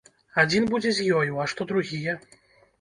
[0.43, 2.19] Адзін будзе з ёю, а што другія?